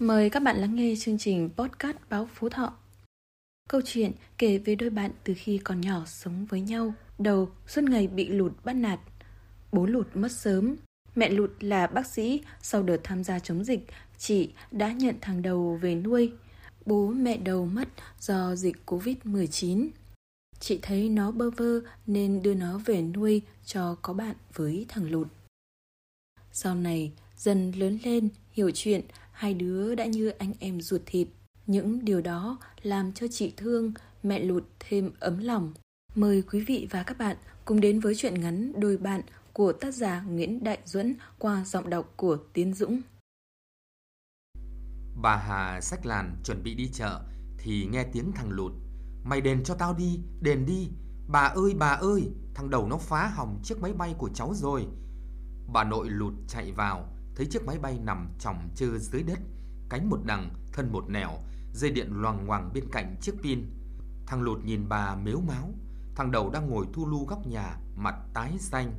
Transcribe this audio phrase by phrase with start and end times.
[0.00, 2.72] Mời các bạn lắng nghe chương trình podcast Báo Phú Thọ.
[3.68, 7.84] Câu chuyện kể về đôi bạn từ khi còn nhỏ sống với nhau, đầu suốt
[7.84, 9.00] ngày bị lụt bắt nạt.
[9.72, 10.76] Bố lụt mất sớm,
[11.14, 13.86] mẹ lụt là bác sĩ, sau đợt tham gia chống dịch,
[14.18, 16.32] chị đã nhận thằng đầu về nuôi.
[16.86, 17.88] Bố mẹ đầu mất
[18.20, 19.88] do dịch Covid-19.
[20.60, 25.10] Chị thấy nó bơ vơ nên đưa nó về nuôi cho có bạn với thằng
[25.10, 25.28] lụt.
[26.52, 29.00] Sau này, dần lớn lên, hiểu chuyện,
[29.40, 31.28] hai đứa đã như anh em ruột thịt.
[31.66, 33.92] Những điều đó làm cho chị thương,
[34.22, 35.72] mẹ lụt thêm ấm lòng.
[36.14, 39.20] Mời quý vị và các bạn cùng đến với chuyện ngắn Đôi bạn
[39.52, 43.00] của tác giả Nguyễn Đại Duẫn qua giọng đọc của Tiến Dũng.
[45.22, 47.20] Bà Hà sách làn chuẩn bị đi chợ
[47.58, 48.72] thì nghe tiếng thằng lụt.
[49.24, 50.88] Mày đền cho tao đi, đền đi.
[51.28, 54.86] Bà ơi, bà ơi, thằng đầu nó phá hỏng chiếc máy bay của cháu rồi.
[55.72, 59.38] Bà nội lụt chạy vào, thấy chiếc máy bay nằm chỏng chơ dưới đất,
[59.88, 61.30] cánh một đằng, thân một nẻo,
[61.72, 63.70] dây điện loằng ngoằng bên cạnh chiếc pin.
[64.26, 65.70] Thằng lụt nhìn bà mếu máu,
[66.14, 68.92] thằng đầu đang ngồi thu lu góc nhà, mặt tái xanh.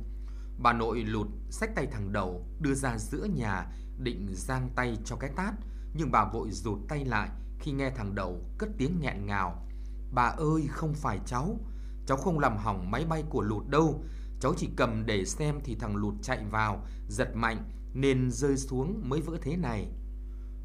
[0.58, 3.66] Bà nội lụt xách tay thằng đầu đưa ra giữa nhà
[3.98, 5.54] định giang tay cho cái tát,
[5.94, 9.66] nhưng bà vội rụt tay lại khi nghe thằng đầu cất tiếng nghẹn ngào.
[10.12, 11.60] Bà ơi, không phải cháu,
[12.06, 14.04] cháu không làm hỏng máy bay của lụt đâu,
[14.40, 19.08] cháu chỉ cầm để xem thì thằng lụt chạy vào, giật mạnh nên rơi xuống
[19.08, 19.88] mới vỡ thế này.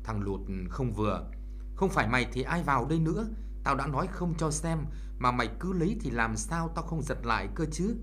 [0.04, 1.32] Thằng lụt không vừa,
[1.76, 3.28] không phải mày thì ai vào đây nữa,
[3.64, 4.80] tao đã nói không cho xem
[5.20, 7.96] mà mày cứ lấy thì làm sao tao không giật lại cơ chứ.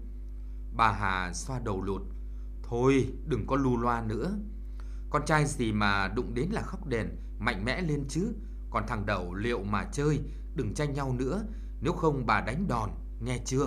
[0.77, 2.03] Bà Hà xoa đầu lụt,
[2.63, 4.39] thôi đừng có lù loa nữa.
[5.11, 8.33] Con trai gì mà đụng đến là khóc đèn, mạnh mẽ lên chứ.
[8.71, 10.21] Còn thằng đầu liệu mà chơi,
[10.55, 11.43] đừng tranh nhau nữa,
[11.81, 13.67] nếu không bà đánh đòn, nghe chưa?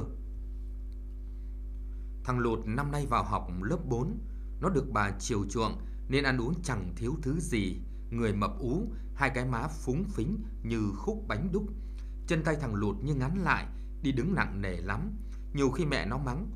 [2.24, 4.18] Thằng Lụt năm nay vào học lớp 4,
[4.62, 5.78] nó được bà chiều chuộng
[6.10, 7.82] nên ăn uống chẳng thiếu thứ gì.
[8.10, 11.64] Người mập ú, hai cái má phúng phính như khúc bánh đúc.
[12.28, 13.68] Chân tay thằng Lụt như ngắn lại,
[14.02, 15.12] đi đứng nặng nề lắm.
[15.54, 16.52] Nhiều khi mẹ nó mắng,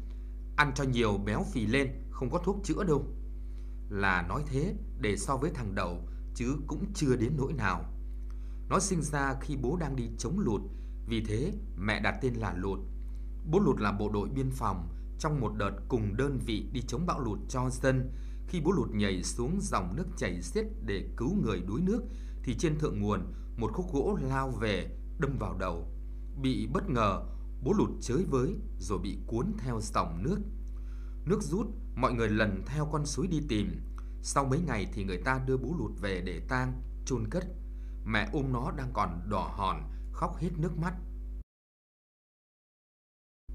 [0.55, 3.05] ăn cho nhiều béo phì lên, không có thuốc chữa đâu.
[3.89, 7.85] Là nói thế để so với thằng đầu, chứ cũng chưa đến nỗi nào.
[8.69, 10.61] Nó sinh ra khi bố đang đi chống lụt,
[11.07, 12.79] vì thế mẹ đặt tên là Lụt.
[13.51, 14.87] Bố Lụt là bộ đội biên phòng,
[15.21, 18.11] trong một đợt cùng đơn vị đi chống bão lụt cho dân.
[18.47, 22.01] Khi bố lụt nhảy xuống dòng nước chảy xiết để cứu người đuối nước,
[22.43, 25.87] thì trên thượng nguồn, một khúc gỗ lao về, đâm vào đầu.
[26.41, 27.21] Bị bất ngờ,
[27.63, 30.37] bố lụt chới với, rồi bị cuốn theo dòng nước.
[31.25, 33.81] Nước rút, mọi người lần theo con suối đi tìm.
[34.21, 37.43] Sau mấy ngày thì người ta đưa bố lụt về để tang, chôn cất.
[38.05, 40.93] Mẹ ôm nó đang còn đỏ hòn, khóc hết nước mắt.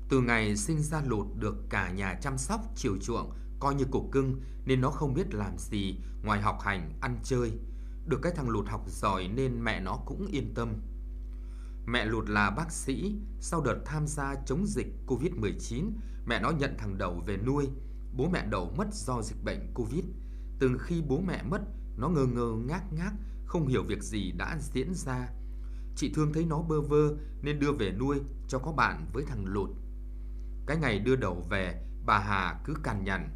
[0.08, 4.12] Từ ngày sinh ra lụt được cả nhà chăm sóc, chiều chuộng, coi như cục
[4.12, 7.52] cưng nên nó không biết làm gì ngoài học hành, ăn chơi.
[8.06, 10.72] Được cái thằng lụt học giỏi nên mẹ nó cũng yên tâm.
[11.86, 15.90] Mẹ lụt là bác sĩ, sau đợt tham gia chống dịch Covid-19,
[16.26, 17.68] mẹ nó nhận thằng đầu về nuôi.
[18.16, 20.04] Bố mẹ đầu mất do dịch bệnh Covid.
[20.58, 21.60] Từ khi bố mẹ mất,
[21.96, 23.12] nó ngơ ngơ ngác ngác,
[23.46, 25.28] không hiểu việc gì đã diễn ra.
[25.96, 29.44] Chị thương thấy nó bơ vơ nên đưa về nuôi cho có bạn với thằng
[29.46, 29.70] lụt.
[30.66, 33.28] Cái ngày đưa đầu về, bà Hà cứ cằn nhằn.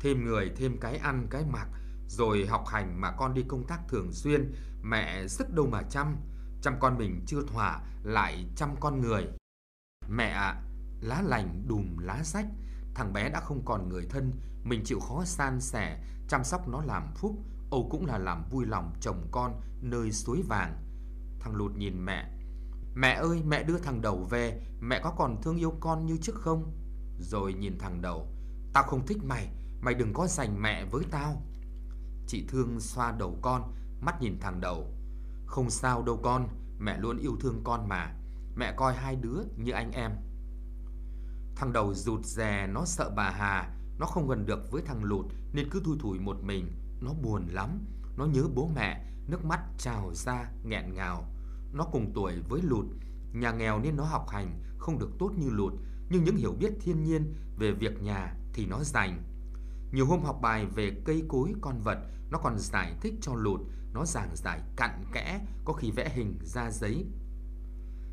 [0.00, 1.68] Thêm người, thêm cái ăn, cái mặc,
[2.08, 4.52] rồi học hành mà con đi công tác thường xuyên,
[4.82, 6.16] mẹ sức đâu mà chăm.
[6.62, 9.28] Chăm con mình chưa thỏa, lại chăm con người.
[10.08, 10.62] Mẹ ạ,
[11.00, 12.46] lá lành đùm lá rách,
[12.94, 14.32] thằng bé đã không còn người thân,
[14.64, 17.38] mình chịu khó san sẻ, chăm sóc nó làm phúc,
[17.70, 20.76] Âu cũng là làm vui lòng chồng con nơi suối vàng.
[21.40, 22.30] Thằng lụt nhìn mẹ,
[22.94, 26.34] Mẹ ơi, mẹ đưa thằng đầu về, Mẹ có còn thương yêu con như trước
[26.34, 26.72] không?
[27.18, 28.28] Rồi nhìn thằng đầu,
[28.72, 29.48] Tao không thích mày
[29.80, 31.42] Mày đừng có giành mẹ với tao.
[32.26, 34.86] Chị thương xoa đầu con, Mắt nhìn thằng đầu.
[35.46, 36.48] Không sao đâu con,
[36.78, 38.14] Mẹ luôn yêu thương con mà.
[38.56, 40.10] Mẹ coi hai đứa như anh em.
[41.56, 43.74] Thằng đầu rụt rè, Nó sợ bà Hà.
[43.98, 46.72] Nó không gần được với thằng lụt, Nên cứ thui thủi một mình.
[47.00, 47.78] Nó buồn lắm,
[48.16, 51.31] Nó nhớ bố mẹ, Nước mắt trào ra nghẹn ngào
[51.72, 52.86] nó cùng tuổi với Lụt,
[53.32, 55.72] nhà nghèo nên nó học hành không được tốt như Lụt,
[56.08, 59.22] nhưng những hiểu biết thiên nhiên về việc nhà thì nó dành.
[59.92, 61.98] Nhiều hôm học bài về cây cối con vật,
[62.30, 63.60] nó còn giải thích cho Lụt,
[63.92, 67.06] nó giảng giải cặn kẽ, có khi vẽ hình ra giấy.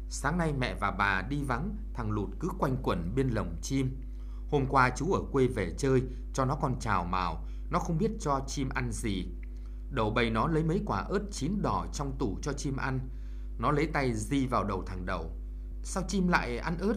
[0.09, 3.97] Sáng nay mẹ và bà đi vắng, thằng Lụt cứ quanh quẩn bên lồng chim.
[4.51, 6.03] Hôm qua chú ở quê về chơi,
[6.33, 9.25] cho nó con chào mào, nó không biết cho chim ăn gì.
[9.91, 12.99] Đầu bầy nó lấy mấy quả ớt chín đỏ trong tủ cho chim ăn,
[13.59, 15.31] nó lấy tay di vào đầu thằng đầu
[15.83, 16.95] Sao chim lại ăn ớt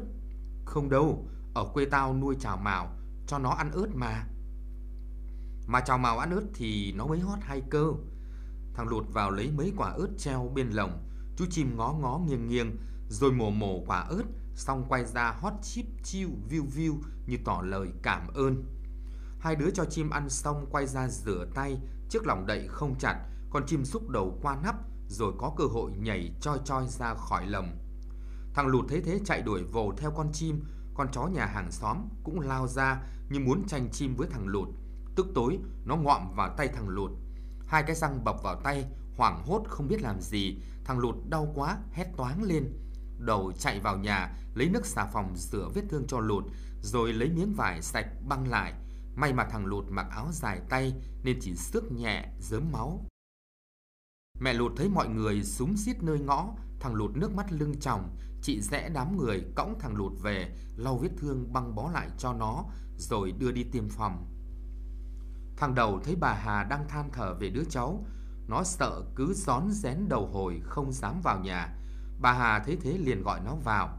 [0.64, 4.26] Không đâu Ở quê tao nuôi chào mào Cho nó ăn ớt mà
[5.66, 7.92] Mà chào mào ăn ớt thì nó mới hót hay cơ
[8.74, 11.08] Thằng Lụt vào lấy mấy quả ớt treo bên lồng.
[11.36, 12.76] Chú chim ngó ngó nghiêng nghiêng,
[13.08, 14.22] rồi mổ mổ quả ớt,
[14.54, 18.64] xong quay ra hót chip chiu view view như tỏ lời cảm ơn.
[19.40, 21.78] Hai đứa cho chim ăn xong quay ra rửa tay,
[22.08, 24.76] chiếc lòng đậy không chặt, con chim xúc đầu qua nắp
[25.12, 27.78] rồi có cơ hội nhảy choi choi ra khỏi lồng.
[28.54, 30.64] Thằng Lụt thấy thế chạy đuổi vồ theo con chim,
[30.94, 34.68] con chó nhà hàng xóm cũng lao ra như muốn tranh chim với thằng Lụt.
[35.16, 37.10] Tức tối, nó ngoạm vào tay thằng Lụt.
[37.66, 38.86] Hai cái răng bập vào tay,
[39.16, 42.72] hoảng hốt không biết làm gì, thằng Lụt đau quá, hét toáng lên.
[43.18, 46.44] Đầu chạy vào nhà, lấy nước xà phòng rửa vết thương cho Lụt,
[46.82, 48.74] rồi lấy miếng vải sạch băng lại.
[49.16, 50.94] May mà thằng Lụt mặc áo dài tay
[51.24, 53.04] nên chỉ xước nhẹ, dớm máu.
[54.40, 58.16] Mẹ Lụt thấy mọi người súng xít nơi ngõ, thằng Lụt nước mắt lưng tròng,
[58.42, 62.32] chị rẽ đám người cõng thằng Lụt về, lau vết thương băng bó lại cho
[62.32, 62.64] nó,
[62.96, 64.26] rồi đưa đi tiêm phòng.
[65.56, 68.04] Thằng đầu thấy bà Hà đang than thở về đứa cháu,
[68.48, 71.78] nó sợ cứ gión rén đầu hồi không dám vào nhà.
[72.20, 73.98] Bà Hà thấy thế liền gọi nó vào.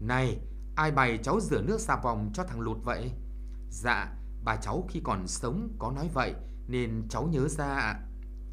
[0.00, 0.40] Này,
[0.76, 3.12] ai bày cháu rửa nước xà phòng cho thằng Lụt vậy?
[3.70, 4.14] Dạ,
[4.44, 6.34] bà cháu khi còn sống có nói vậy
[6.68, 8.00] nên cháu nhớ ra ạ.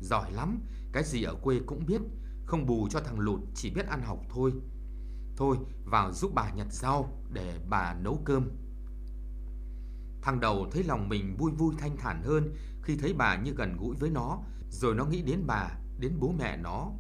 [0.02, 0.60] Giỏi lắm,
[0.94, 2.02] cái gì ở quê cũng biết,
[2.46, 4.54] không bù cho thằng Lụt chỉ biết ăn học thôi.
[5.38, 8.50] Thôi, vào giúp bà nhặt rau để bà nấu cơm.
[10.22, 13.78] Thằng đầu thấy lòng mình vui vui thanh thản hơn khi thấy bà như gần
[13.78, 14.40] gũi với nó,
[14.70, 15.70] rồi nó nghĩ đến bà,
[16.00, 16.92] đến bố mẹ nó.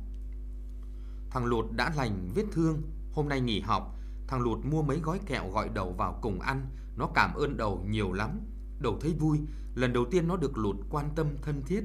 [1.29, 2.81] Thằng Lụt đã lành vết thương,
[3.13, 3.95] hôm nay nghỉ học,
[4.27, 7.85] thằng Lụt mua mấy gói kẹo gọi đầu vào cùng ăn, nó cảm ơn đầu
[7.89, 8.39] nhiều lắm.
[8.79, 9.39] Đầu thấy vui,
[9.75, 11.83] lần đầu tiên nó được Lụt quan tâm thân thiết.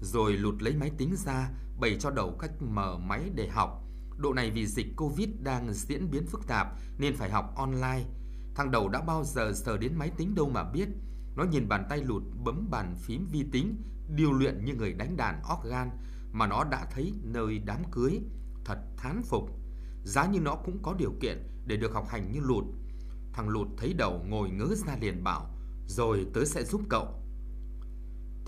[0.00, 1.50] Rồi Lụt lấy máy tính ra,
[1.80, 3.84] bày cho đầu cách mở máy để học.
[4.16, 6.66] Độ này vì dịch Covid đang diễn biến phức tạp
[6.98, 8.04] nên phải học online.
[8.54, 10.88] Thằng đầu đã bao giờ sờ đến máy tính đâu mà biết.
[11.36, 13.82] Nó nhìn bàn tay lụt bấm bàn phím vi tính,
[14.16, 15.90] điều luyện như người đánh đàn organ
[16.32, 18.20] mà nó đã thấy nơi đám cưới.
[18.64, 19.50] Thật thán phục.
[20.04, 22.64] Giá như nó cũng có điều kiện để được học hành như lụt.
[23.32, 25.54] Thằng lụt thấy đầu ngồi ngớ ra liền bảo,
[25.86, 27.22] rồi tớ sẽ giúp cậu.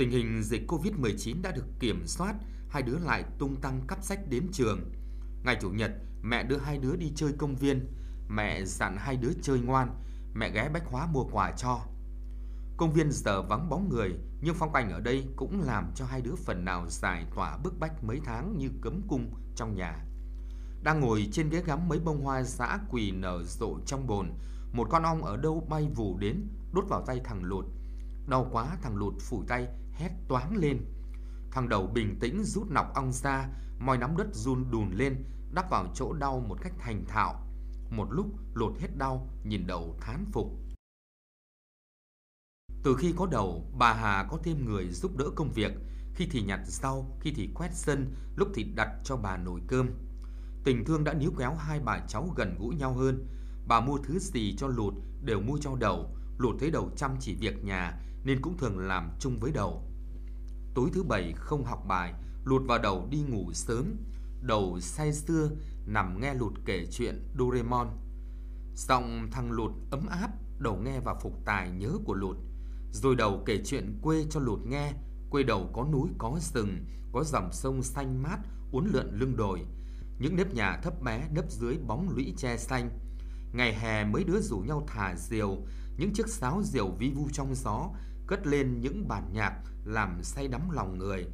[0.01, 2.35] Tình hình dịch Covid-19 đã được kiểm soát,
[2.69, 4.81] hai đứa lại tung tăng cắp sách đến trường.
[5.45, 5.91] Ngày Chủ nhật,
[6.23, 7.87] mẹ đưa hai đứa đi chơi công viên.
[8.29, 9.89] Mẹ dặn hai đứa chơi ngoan,
[10.35, 11.81] mẹ ghé bách hóa mua quà cho.
[12.77, 16.21] Công viên giờ vắng bóng người, nhưng phong cảnh ở đây cũng làm cho hai
[16.21, 20.05] đứa phần nào giải tỏa bức bách mấy tháng như cấm cung trong nhà.
[20.83, 24.31] Đang ngồi trên ghế gắm mấy bông hoa dã quỳ nở rộ trong bồn,
[24.73, 27.65] một con ong ở đâu bay vù đến, đốt vào tay thằng lụt.
[28.29, 29.69] Đau quá thằng lụt phủi tay,
[30.01, 30.85] hét toáng lên.
[31.51, 33.49] Thằng đầu bình tĩnh rút nọc ong ra,
[33.79, 35.25] moi nắm đất run đùn lên,
[35.55, 37.47] đắp vào chỗ đau một cách thành thạo.
[37.91, 40.47] Một lúc lột hết đau, nhìn đầu thán phục.
[42.83, 45.73] Từ khi có đầu, bà Hà có thêm người giúp đỡ công việc,
[46.15, 49.91] khi thì nhặt rau, khi thì quét sân, lúc thì đặt cho bà nồi cơm.
[50.65, 53.27] Tình thương đã níu kéo hai bà cháu gần gũi nhau hơn.
[53.67, 54.95] Bà mua thứ gì cho lụt
[55.25, 59.11] đều mua cho đầu, lụt thấy đầu chăm chỉ việc nhà nên cũng thường làm
[59.21, 59.90] chung với đầu.
[60.75, 62.15] Tối thứ bảy không học bài,
[62.45, 63.97] lụt vào đầu đi ngủ sớm,
[64.43, 65.51] đầu say sưa
[65.87, 67.89] nằm nghe lụt kể chuyện Doraemon.
[68.75, 72.37] Giọng thằng lụt ấm áp, đầu nghe và phục tài nhớ của lụt.
[72.93, 74.93] Rồi đầu kể chuyện quê cho lụt nghe,
[75.31, 78.39] quê đầu có núi có rừng, có dòng sông xanh mát
[78.73, 79.61] uốn lượn lưng đồi.
[80.19, 82.91] Những nếp nhà thấp bé nấp dưới bóng lũy tre xanh.
[83.53, 85.57] Ngày hè mấy đứa rủ nhau thả diều,
[85.97, 87.91] những chiếc sáo diều vi vu trong gió,
[88.31, 89.53] cất lên những bản nhạc
[89.85, 91.27] làm say đắm lòng người.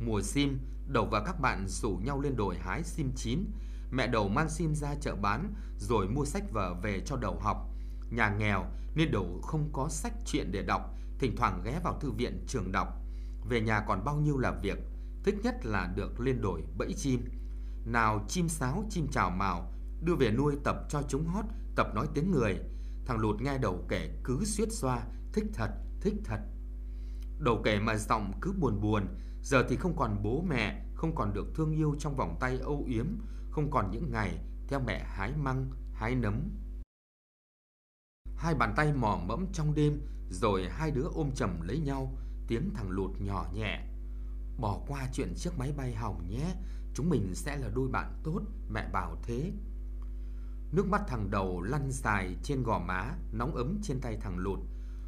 [0.00, 3.44] Mùa sim, đầu và các bạn rủ nhau lên đồi hái sim chín.
[3.90, 7.56] Mẹ đầu mang sim ra chợ bán rồi mua sách vở về cho đầu học.
[8.10, 12.10] Nhà nghèo nên đầu không có sách truyện để đọc, thỉnh thoảng ghé vào thư
[12.10, 12.88] viện trường đọc.
[13.48, 14.78] Về nhà còn bao nhiêu là việc,
[15.24, 17.24] thích nhất là được lên đồi bẫy chim.
[17.86, 19.72] Nào chim sáo, chim chào mào,
[20.02, 21.44] đưa về nuôi tập cho chúng hót,
[21.76, 22.58] tập nói tiếng người.
[23.06, 25.70] Thằng lụt nghe đầu kể cứ suýt xoa, thích thật,
[26.02, 26.40] thích thật.
[27.38, 29.06] Đầu kể mà giọng cứ buồn buồn,
[29.42, 32.84] giờ thì không còn bố mẹ, không còn được thương yêu trong vòng tay âu
[32.86, 33.06] yếm,
[33.50, 36.50] không còn những ngày theo mẹ hái măng, hái nấm.
[38.36, 42.16] Hai bàn tay mò mẫm trong đêm, rồi hai đứa ôm chầm lấy nhau,
[42.48, 43.88] tiếng thằng lụt nhỏ nhẹ.
[44.58, 46.54] Bỏ qua chuyện chiếc máy bay hỏng nhé,
[46.94, 48.40] chúng mình sẽ là đôi bạn tốt,
[48.70, 49.52] mẹ bảo thế.
[50.72, 54.58] Nước mắt thằng đầu lăn dài trên gò má, nóng ấm trên tay thằng lụt.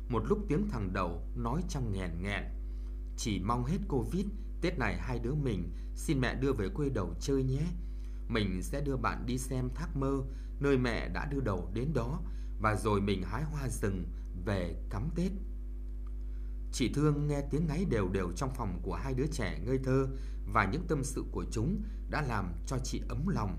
[0.09, 2.43] Một lúc tiếng thằng đầu nói trong nghẹn nghẹn.
[3.17, 4.27] Chỉ mong hết Covid,
[4.61, 7.63] Tết này hai đứa mình xin mẹ đưa về quê đầu chơi nhé.
[8.29, 10.23] Mình sẽ đưa bạn đi xem thác mơ,
[10.61, 12.21] nơi mẹ đã đưa đầu đến đó,
[12.61, 14.05] và rồi mình hái hoa rừng
[14.47, 15.33] về cắm Tết.
[16.73, 20.09] Chị Thương nghe tiếng ngáy đều đều trong phòng của hai đứa trẻ ngây thơ
[20.53, 23.57] và những tâm sự của chúng đã làm cho chị ấm lòng.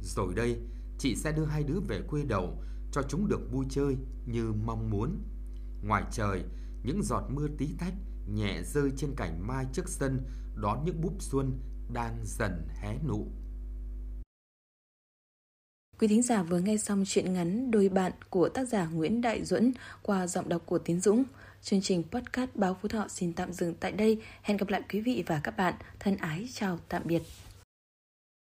[0.00, 0.60] Rồi đây,
[0.98, 3.96] chị sẽ đưa hai đứa về quê đầu cho chúng được vui chơi
[4.26, 5.18] như mong muốn.
[5.84, 6.42] Ngoài trời,
[6.82, 7.94] những giọt mưa tí tách
[8.28, 10.20] nhẹ rơi trên cành mai trước sân
[10.54, 11.58] đón những búp xuân
[11.92, 13.26] đang dần hé nụ.
[15.98, 19.44] Quý thính giả vừa nghe xong chuyện ngắn Đôi bạn của tác giả Nguyễn Đại
[19.44, 19.72] Duẫn
[20.02, 21.24] qua giọng đọc của Tiến Dũng.
[21.62, 24.22] Chương trình podcast Báo Phú Thọ xin tạm dừng tại đây.
[24.42, 25.74] Hẹn gặp lại quý vị và các bạn.
[26.00, 27.22] Thân ái chào tạm biệt.